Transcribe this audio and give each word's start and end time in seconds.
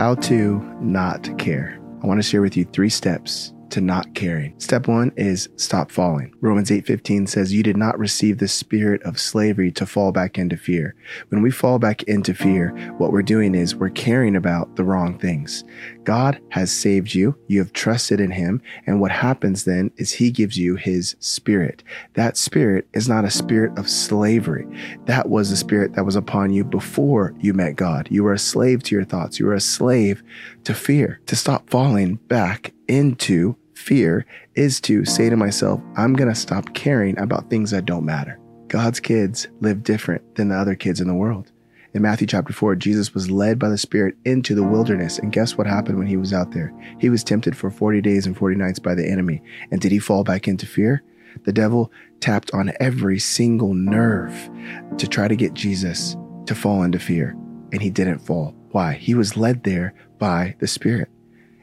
How 0.00 0.14
to 0.14 0.60
not 0.80 1.28
care. 1.36 1.78
I 2.02 2.06
want 2.06 2.22
to 2.22 2.26
share 2.26 2.40
with 2.40 2.56
you 2.56 2.64
three 2.64 2.88
steps 2.88 3.52
to 3.70 3.80
not 3.80 4.14
caring. 4.14 4.54
Step 4.58 4.88
one 4.88 5.12
is 5.16 5.48
stop 5.56 5.90
falling. 5.90 6.32
Romans 6.40 6.70
8:15 6.70 7.26
says, 7.26 7.52
"You 7.52 7.62
did 7.62 7.76
not 7.76 7.98
receive 7.98 8.38
the 8.38 8.48
spirit 8.48 9.02
of 9.02 9.18
slavery 9.18 9.70
to 9.72 9.86
fall 9.86 10.12
back 10.12 10.38
into 10.38 10.56
fear." 10.56 10.94
When 11.28 11.42
we 11.42 11.50
fall 11.50 11.78
back 11.78 12.02
into 12.04 12.34
fear, 12.34 12.74
what 12.98 13.12
we're 13.12 13.22
doing 13.22 13.54
is 13.54 13.76
we're 13.76 13.90
caring 13.90 14.36
about 14.36 14.76
the 14.76 14.84
wrong 14.84 15.18
things. 15.18 15.64
God 16.04 16.38
has 16.50 16.70
saved 16.70 17.14
you. 17.14 17.36
You 17.46 17.58
have 17.60 17.72
trusted 17.72 18.20
in 18.20 18.32
him. 18.32 18.60
And 18.86 19.00
what 19.00 19.12
happens 19.12 19.64
then 19.64 19.90
is 19.96 20.12
he 20.12 20.30
gives 20.30 20.56
you 20.56 20.76
his 20.76 21.14
spirit. 21.20 21.82
That 22.14 22.36
spirit 22.36 22.88
is 22.92 23.08
not 23.08 23.24
a 23.24 23.30
spirit 23.30 23.78
of 23.78 23.88
slavery. 23.88 24.66
That 25.06 25.28
was 25.28 25.50
the 25.50 25.56
spirit 25.56 25.94
that 25.94 26.06
was 26.06 26.16
upon 26.16 26.52
you 26.52 26.64
before 26.64 27.34
you 27.40 27.52
met 27.52 27.76
God. 27.76 28.08
You 28.10 28.24
were 28.24 28.32
a 28.32 28.38
slave 28.38 28.82
to 28.84 28.94
your 28.94 29.04
thoughts. 29.04 29.38
You 29.38 29.46
were 29.46 29.54
a 29.54 29.60
slave 29.60 30.22
to 30.64 30.74
fear. 30.74 31.20
To 31.26 31.36
stop 31.36 31.70
falling 31.70 32.18
back 32.28 32.72
into 32.90 33.56
fear 33.74 34.26
is 34.56 34.80
to 34.82 35.04
say 35.04 35.30
to 35.30 35.36
myself, 35.36 35.80
I'm 35.96 36.14
going 36.14 36.28
to 36.28 36.34
stop 36.34 36.74
caring 36.74 37.18
about 37.18 37.48
things 37.48 37.70
that 37.70 37.86
don't 37.86 38.04
matter. 38.04 38.38
God's 38.66 39.00
kids 39.00 39.48
live 39.60 39.82
different 39.82 40.34
than 40.34 40.48
the 40.48 40.56
other 40.56 40.74
kids 40.74 41.00
in 41.00 41.08
the 41.08 41.14
world. 41.14 41.52
In 41.94 42.02
Matthew 42.02 42.26
chapter 42.26 42.52
4, 42.52 42.76
Jesus 42.76 43.14
was 43.14 43.30
led 43.30 43.58
by 43.58 43.68
the 43.68 43.78
Spirit 43.78 44.16
into 44.24 44.54
the 44.54 44.62
wilderness. 44.62 45.18
And 45.18 45.32
guess 45.32 45.56
what 45.56 45.66
happened 45.66 45.98
when 45.98 46.06
he 46.06 46.16
was 46.16 46.32
out 46.32 46.52
there? 46.52 46.72
He 46.98 47.10
was 47.10 47.24
tempted 47.24 47.56
for 47.56 47.70
40 47.70 48.00
days 48.00 48.26
and 48.26 48.36
40 48.36 48.56
nights 48.56 48.78
by 48.78 48.94
the 48.94 49.08
enemy. 49.08 49.42
And 49.70 49.80
did 49.80 49.90
he 49.92 49.98
fall 49.98 50.22
back 50.22 50.46
into 50.46 50.66
fear? 50.66 51.02
The 51.44 51.52
devil 51.52 51.90
tapped 52.20 52.52
on 52.52 52.72
every 52.80 53.18
single 53.18 53.74
nerve 53.74 54.50
to 54.98 55.08
try 55.08 55.26
to 55.26 55.36
get 55.36 55.54
Jesus 55.54 56.16
to 56.46 56.54
fall 56.54 56.82
into 56.82 56.98
fear. 56.98 57.36
And 57.72 57.82
he 57.82 57.90
didn't 57.90 58.18
fall. 58.18 58.54
Why? 58.70 58.94
He 58.94 59.14
was 59.14 59.36
led 59.36 59.64
there 59.64 59.94
by 60.18 60.54
the 60.58 60.68
Spirit. 60.68 61.08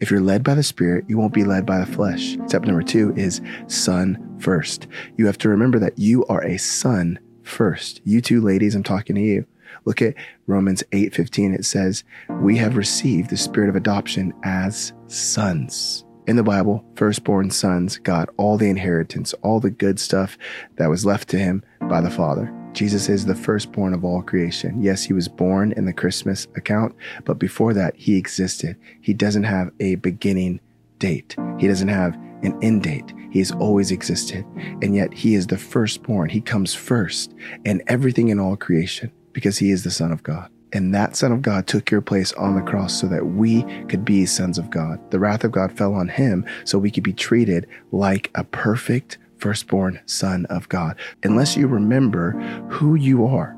If 0.00 0.10
you're 0.10 0.20
led 0.20 0.42
by 0.42 0.54
the 0.54 0.62
Spirit, 0.62 1.04
you 1.08 1.18
won't 1.18 1.34
be 1.34 1.44
led 1.44 1.66
by 1.66 1.78
the 1.78 1.86
flesh. 1.86 2.38
Step 2.46 2.64
number 2.64 2.82
two 2.82 3.12
is 3.16 3.42
son 3.66 4.36
first. 4.38 4.86
You 5.16 5.26
have 5.26 5.36
to 5.38 5.50
remember 5.50 5.78
that 5.78 5.98
you 5.98 6.24
are 6.26 6.42
a 6.42 6.56
son 6.56 7.18
first. 7.42 8.00
You 8.04 8.22
two 8.22 8.40
ladies, 8.40 8.74
I'm 8.74 8.82
talking 8.82 9.14
to 9.16 9.22
you. 9.22 9.44
Look 9.84 10.00
at 10.00 10.14
Romans 10.46 10.82
8:15. 10.92 11.52
It 11.52 11.66
says, 11.66 12.02
"We 12.40 12.56
have 12.56 12.76
received 12.76 13.28
the 13.28 13.36
spirit 13.36 13.68
of 13.68 13.76
adoption 13.76 14.32
as 14.42 14.94
sons." 15.06 16.04
In 16.26 16.36
the 16.36 16.42
Bible, 16.42 16.84
firstborn 16.94 17.50
sons 17.50 17.98
got 17.98 18.30
all 18.36 18.56
the 18.56 18.70
inheritance, 18.70 19.34
all 19.42 19.60
the 19.60 19.70
good 19.70 19.98
stuff 19.98 20.38
that 20.76 20.88
was 20.88 21.04
left 21.04 21.28
to 21.30 21.38
him 21.38 21.62
by 21.88 22.00
the 22.00 22.10
Father. 22.10 22.50
Jesus 22.72 23.08
is 23.08 23.26
the 23.26 23.34
firstborn 23.34 23.94
of 23.94 24.04
all 24.04 24.22
creation. 24.22 24.80
Yes, 24.80 25.02
he 25.02 25.12
was 25.12 25.28
born 25.28 25.72
in 25.72 25.84
the 25.84 25.92
Christmas 25.92 26.46
account, 26.56 26.94
but 27.24 27.38
before 27.38 27.74
that, 27.74 27.94
he 27.96 28.16
existed. 28.16 28.76
He 29.00 29.12
doesn't 29.12 29.44
have 29.44 29.70
a 29.80 29.96
beginning 29.96 30.60
date. 30.98 31.36
He 31.58 31.66
doesn't 31.66 31.88
have 31.88 32.14
an 32.42 32.58
end 32.62 32.82
date. 32.82 33.12
He 33.30 33.38
has 33.40 33.52
always 33.52 33.90
existed. 33.90 34.44
And 34.82 34.94
yet 34.94 35.12
he 35.12 35.34
is 35.34 35.46
the 35.46 35.58
firstborn. 35.58 36.30
He 36.30 36.40
comes 36.40 36.74
first 36.74 37.34
and 37.64 37.82
everything 37.86 38.28
in 38.28 38.38
all 38.38 38.56
creation 38.56 39.12
because 39.32 39.58
he 39.58 39.70
is 39.70 39.84
the 39.84 39.90
son 39.90 40.12
of 40.12 40.22
God. 40.22 40.50
And 40.72 40.94
that 40.94 41.16
Son 41.16 41.32
of 41.32 41.42
God 41.42 41.66
took 41.66 41.90
your 41.90 42.00
place 42.00 42.32
on 42.34 42.54
the 42.54 42.62
cross 42.62 43.00
so 43.00 43.08
that 43.08 43.26
we 43.26 43.64
could 43.86 44.04
be 44.04 44.24
sons 44.24 44.56
of 44.56 44.70
God. 44.70 45.00
The 45.10 45.18
wrath 45.18 45.42
of 45.42 45.50
God 45.50 45.76
fell 45.76 45.94
on 45.94 46.08
him 46.08 46.46
so 46.64 46.78
we 46.78 46.92
could 46.92 47.02
be 47.02 47.12
treated 47.12 47.66
like 47.90 48.30
a 48.36 48.44
perfect 48.44 49.18
firstborn 49.40 50.00
son 50.06 50.46
of 50.46 50.68
God. 50.68 50.96
Unless 51.24 51.56
you 51.56 51.66
remember 51.66 52.32
who 52.70 52.94
you 52.94 53.26
are 53.26 53.56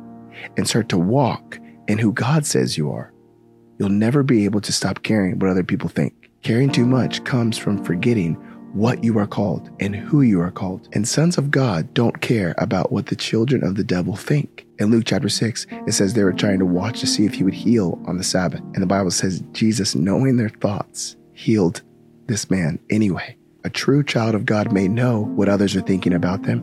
and 0.57 0.67
start 0.67 0.89
to 0.91 0.99
walk 0.99 1.59
in 1.89 1.99
who 1.99 2.13
God 2.13 2.47
says 2.47 2.79
you 2.79 2.91
are, 2.93 3.13
you'll 3.79 3.89
never 3.89 4.23
be 4.23 4.45
able 4.45 4.61
to 4.61 4.73
stop 4.73 5.03
caring 5.03 5.39
what 5.39 5.51
other 5.51 5.65
people 5.65 5.89
think. 5.89 6.15
Caring 6.43 6.71
too 6.71 6.87
much 6.87 7.23
comes 7.25 7.59
from 7.59 7.85
forgetting 7.85 8.35
what 8.73 9.05
you 9.05 9.19
are 9.19 9.27
called 9.27 9.71
and 9.81 9.95
who 9.95 10.23
you 10.23 10.41
are 10.41 10.51
called. 10.51 10.89
And 10.93 11.07
sons 11.07 11.37
of 11.37 11.51
God 11.51 11.93
don't 11.95 12.21
care 12.21 12.55
about 12.59 12.91
what 12.91 13.07
the 13.07 13.17
children 13.17 13.63
of 13.63 13.75
the 13.77 13.85
devil 13.85 14.17
think. 14.17 14.67
In 14.79 14.91
Luke 14.91 15.05
chapter 15.07 15.29
6, 15.29 15.67
it 15.87 15.93
says 15.93 16.15
they 16.15 16.25
were 16.25 16.33
trying 16.33 16.59
to 16.59 16.67
watch 16.67 17.01
to 17.01 17.07
see 17.07 17.27
if 17.27 17.35
he 17.35 17.45
would 17.45 17.55
heal 17.55 18.03
on 18.07 18.17
the 18.17 18.25
Sabbath. 18.25 18.61
And 18.61 18.83
the 18.83 18.87
Bible 18.87 19.11
says 19.11 19.43
Jesus, 19.53 19.95
knowing 19.95 20.37
their 20.37 20.49
thoughts, 20.49 21.17
healed 21.35 21.83
this 22.27 22.51
man 22.51 22.79
anyway. 22.91 23.37
A 23.65 23.71
true 23.71 24.03
child 24.03 24.35
of 24.35 24.45
God 24.45 24.73
may 24.73 24.89
know 24.89 25.25
what 25.37 25.49
others 25.49 25.77
are 25.77 25.83
thinking 25.83 26.15
about 26.15 26.43
them, 26.43 26.63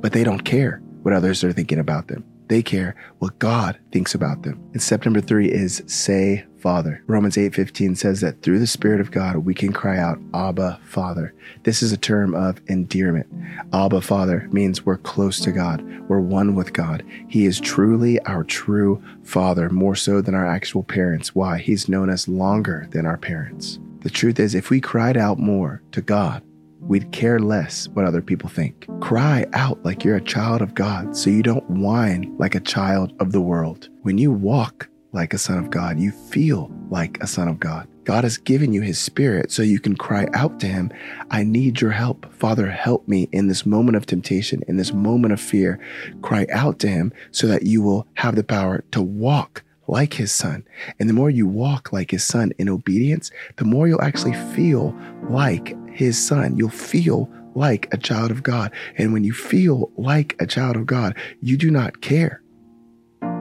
but 0.00 0.12
they 0.12 0.24
don't 0.24 0.44
care 0.44 0.82
what 1.02 1.14
others 1.14 1.42
are 1.42 1.52
thinking 1.52 1.78
about 1.78 2.08
them. 2.08 2.24
They 2.48 2.62
care 2.62 2.96
what 3.18 3.38
God 3.38 3.78
thinks 3.92 4.14
about 4.14 4.42
them. 4.42 4.60
And 4.72 4.82
step 4.82 5.04
number 5.04 5.20
three 5.22 5.50
is 5.50 5.82
say 5.86 6.44
Father. 6.58 7.02
Romans 7.06 7.38
8:15 7.38 7.94
says 7.94 8.20
that 8.20 8.42
through 8.42 8.58
the 8.58 8.66
Spirit 8.66 9.00
of 9.00 9.10
God 9.10 9.36
we 9.38 9.54
can 9.54 9.72
cry 9.72 9.98
out, 9.98 10.18
Abba, 10.34 10.80
Father. 10.84 11.32
This 11.62 11.82
is 11.82 11.92
a 11.92 11.96
term 11.96 12.34
of 12.34 12.60
endearment. 12.66 13.26
Abba, 13.72 14.00
Father 14.00 14.48
means 14.50 14.84
we're 14.84 14.98
close 14.98 15.40
to 15.40 15.52
God. 15.52 15.82
We're 16.08 16.20
one 16.20 16.54
with 16.54 16.72
God. 16.72 17.04
He 17.28 17.46
is 17.46 17.60
truly 17.60 18.20
our 18.20 18.44
true 18.44 19.02
Father, 19.22 19.70
more 19.70 19.94
so 19.94 20.20
than 20.20 20.34
our 20.34 20.46
actual 20.46 20.82
parents. 20.82 21.34
Why? 21.34 21.58
He's 21.58 21.88
known 21.88 22.10
us 22.10 22.28
longer 22.28 22.88
than 22.90 23.06
our 23.06 23.18
parents. 23.18 23.78
The 24.00 24.10
truth 24.10 24.38
is, 24.38 24.54
if 24.54 24.70
we 24.70 24.80
cried 24.80 25.16
out 25.16 25.38
more 25.38 25.82
to 25.92 26.00
God, 26.00 26.42
we'd 26.80 27.10
care 27.10 27.40
less 27.40 27.88
what 27.88 28.04
other 28.04 28.22
people 28.22 28.48
think. 28.48 28.86
Cry 29.00 29.44
out 29.52 29.84
like 29.84 30.04
you're 30.04 30.16
a 30.16 30.20
child 30.20 30.62
of 30.62 30.74
God 30.74 31.16
so 31.16 31.30
you 31.30 31.42
don't 31.42 31.68
whine 31.68 32.34
like 32.38 32.54
a 32.54 32.60
child 32.60 33.12
of 33.18 33.32
the 33.32 33.40
world. 33.40 33.88
When 34.02 34.16
you 34.16 34.30
walk 34.30 34.88
like 35.12 35.34
a 35.34 35.38
son 35.38 35.58
of 35.58 35.70
God, 35.70 35.98
you 35.98 36.12
feel 36.12 36.70
like 36.90 37.18
a 37.20 37.26
son 37.26 37.48
of 37.48 37.58
God. 37.58 37.88
God 38.04 38.24
has 38.24 38.38
given 38.38 38.72
you 38.72 38.80
his 38.80 38.98
spirit 38.98 39.50
so 39.50 39.62
you 39.62 39.80
can 39.80 39.96
cry 39.96 40.28
out 40.32 40.60
to 40.60 40.66
him, 40.66 40.90
I 41.30 41.42
need 41.42 41.80
your 41.80 41.90
help. 41.90 42.32
Father, 42.32 42.70
help 42.70 43.06
me 43.08 43.28
in 43.32 43.48
this 43.48 43.66
moment 43.66 43.96
of 43.96 44.06
temptation, 44.06 44.62
in 44.68 44.76
this 44.76 44.92
moment 44.92 45.32
of 45.32 45.40
fear. 45.40 45.78
Cry 46.22 46.46
out 46.50 46.78
to 46.78 46.88
him 46.88 47.12
so 47.32 47.46
that 47.48 47.64
you 47.64 47.82
will 47.82 48.06
have 48.14 48.36
the 48.36 48.44
power 48.44 48.84
to 48.92 49.02
walk 49.02 49.62
like 49.88 50.14
his 50.14 50.30
son. 50.30 50.64
And 51.00 51.08
the 51.08 51.14
more 51.14 51.30
you 51.30 51.46
walk 51.46 51.92
like 51.92 52.10
his 52.10 52.22
son 52.22 52.52
in 52.58 52.68
obedience, 52.68 53.30
the 53.56 53.64
more 53.64 53.88
you'll 53.88 54.02
actually 54.02 54.34
feel 54.54 54.94
like 55.28 55.74
his 55.90 56.24
son. 56.24 56.56
You'll 56.56 56.68
feel 56.68 57.28
like 57.54 57.92
a 57.92 57.96
child 57.96 58.30
of 58.30 58.42
God. 58.42 58.70
And 58.96 59.12
when 59.12 59.24
you 59.24 59.32
feel 59.32 59.90
like 59.96 60.36
a 60.40 60.46
child 60.46 60.76
of 60.76 60.86
God, 60.86 61.16
you 61.40 61.56
do 61.56 61.70
not 61.70 62.00
care 62.02 62.42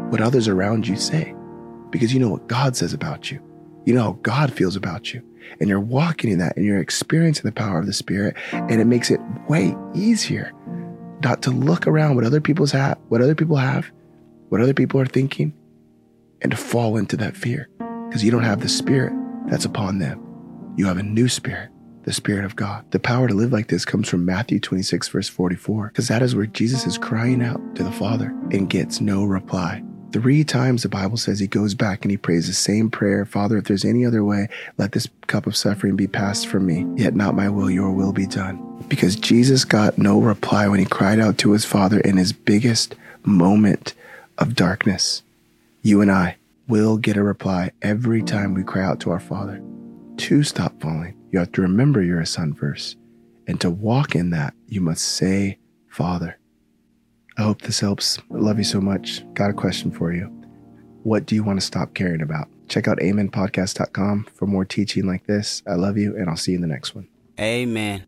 what 0.09 0.21
others 0.21 0.47
around 0.47 0.87
you 0.87 0.95
say 0.95 1.35
because 1.91 2.13
you 2.13 2.19
know 2.19 2.29
what 2.29 2.47
God 2.47 2.75
says 2.75 2.93
about 2.93 3.29
you. 3.29 3.39
You 3.85 3.93
know 3.93 4.03
how 4.03 4.19
God 4.23 4.51
feels 4.51 4.75
about 4.75 5.13
you. 5.13 5.21
And 5.59 5.69
you're 5.69 5.79
walking 5.79 6.31
in 6.31 6.39
that 6.39 6.57
and 6.57 6.65
you're 6.65 6.79
experiencing 6.79 7.43
the 7.45 7.53
power 7.53 7.79
of 7.79 7.85
the 7.85 7.93
Spirit. 7.93 8.35
And 8.51 8.81
it 8.81 8.85
makes 8.85 9.11
it 9.11 9.21
way 9.47 9.75
easier 9.93 10.51
not 11.23 11.41
to 11.43 11.51
look 11.51 11.87
around 11.87 12.15
what 12.15 12.25
other 12.25 12.41
people's 12.41 12.71
have, 12.71 12.97
what 13.09 13.21
other 13.21 13.35
people 13.35 13.55
have, 13.55 13.89
what 14.49 14.61
other 14.61 14.73
people 14.73 14.99
are 14.99 15.05
thinking, 15.05 15.53
and 16.41 16.51
to 16.51 16.57
fall 16.57 16.97
into 16.97 17.17
that 17.17 17.35
fear 17.35 17.69
because 18.07 18.23
you 18.23 18.31
don't 18.31 18.43
have 18.43 18.61
the 18.61 18.69
spirit 18.69 19.13
that's 19.47 19.65
upon 19.65 19.99
them. 19.99 20.23
You 20.77 20.85
have 20.85 20.97
a 20.97 21.03
new 21.03 21.27
spirit, 21.27 21.69
the 22.03 22.13
spirit 22.13 22.45
of 22.45 22.55
God. 22.55 22.89
The 22.91 22.99
power 22.99 23.27
to 23.27 23.33
live 23.33 23.51
like 23.51 23.67
this 23.67 23.85
comes 23.85 24.07
from 24.07 24.25
Matthew 24.25 24.59
26, 24.59 25.07
verse 25.07 25.27
44, 25.29 25.87
because 25.87 26.07
that 26.07 26.21
is 26.21 26.35
where 26.35 26.45
Jesus 26.45 26.85
is 26.85 26.97
crying 26.97 27.41
out 27.41 27.75
to 27.75 27.83
the 27.83 27.91
Father 27.91 28.35
and 28.51 28.69
gets 28.69 29.01
no 29.01 29.25
reply. 29.25 29.83
Three 30.13 30.43
times 30.43 30.83
the 30.83 30.89
Bible 30.89 31.17
says 31.17 31.39
he 31.39 31.47
goes 31.47 31.73
back 31.73 32.03
and 32.03 32.11
he 32.11 32.17
prays 32.17 32.47
the 32.47 32.53
same 32.53 32.89
prayer 32.89 33.25
Father, 33.25 33.57
if 33.57 33.65
there's 33.65 33.83
any 33.83 34.05
other 34.05 34.23
way, 34.23 34.47
let 34.77 34.93
this 34.93 35.07
cup 35.27 35.47
of 35.47 35.55
suffering 35.55 35.95
be 35.95 36.07
passed 36.07 36.47
from 36.47 36.65
me, 36.65 36.85
yet 36.95 37.13
not 37.13 37.35
my 37.35 37.49
will, 37.49 37.69
your 37.69 37.91
will 37.91 38.13
be 38.13 38.25
done. 38.25 38.63
Because 38.87 39.15
Jesus 39.17 39.65
got 39.65 39.97
no 39.97 40.21
reply 40.21 40.67
when 40.67 40.79
he 40.79 40.85
cried 40.85 41.19
out 41.19 41.37
to 41.39 41.51
his 41.51 41.65
Father 41.65 41.99
in 41.99 42.15
his 42.15 42.31
biggest 42.31 42.95
moment 43.25 43.93
of 44.37 44.55
darkness. 44.55 45.23
You 45.87 46.01
and 46.01 46.11
I 46.11 46.35
will 46.67 46.97
get 46.97 47.15
a 47.15 47.23
reply 47.23 47.71
every 47.81 48.21
time 48.21 48.53
we 48.53 48.61
cry 48.61 48.83
out 48.83 48.99
to 48.99 49.09
our 49.09 49.21
Father. 49.21 49.63
To 50.17 50.44
stop 50.44 50.81
falling, 50.81 51.15
you 51.31 51.39
have 51.39 51.53
to 51.53 51.62
remember 51.62 52.03
you're 52.03 52.19
a 52.19 52.25
son 52.25 52.53
first. 52.53 52.97
And 53.47 53.62
to 53.62 53.69
walk 53.69 54.13
in 54.13 54.31
that, 54.31 54.53
you 54.67 54.81
must 54.81 55.01
say, 55.01 55.59
Father. 55.88 56.38
I 57.38 57.44
hope 57.44 57.62
this 57.62 57.79
helps. 57.79 58.17
I 58.17 58.35
love 58.35 58.57
you 58.57 58.65
so 58.65 58.81
much. 58.81 59.23
Got 59.33 59.50
a 59.50 59.53
question 59.53 59.89
for 59.89 60.12
you. 60.12 60.25
What 61.03 61.25
do 61.25 61.35
you 61.35 61.44
want 61.45 61.57
to 61.62 61.65
stop 61.65 61.94
caring 61.94 62.21
about? 62.21 62.50
Check 62.67 62.89
out 62.89 62.97
amenpodcast.com 62.97 64.27
for 64.35 64.45
more 64.45 64.65
teaching 64.65 65.07
like 65.07 65.25
this. 65.25 65.63
I 65.65 65.75
love 65.75 65.97
you, 65.97 66.17
and 66.17 66.29
I'll 66.29 66.35
see 66.35 66.51
you 66.51 66.57
in 66.57 66.63
the 66.63 66.67
next 66.67 66.95
one. 66.95 67.07
Amen. 67.39 68.06